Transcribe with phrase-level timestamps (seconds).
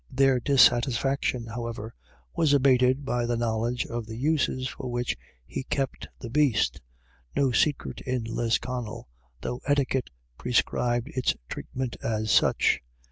[0.09, 1.93] Their dissatisfaction, however,
[2.35, 6.81] was abated by the know ledge of the uses for which he kept the beast,
[7.35, 9.07] no secret at Lisconnel,
[9.41, 10.09] though etiquette
[10.39, 12.79] prescribed its treatment as such.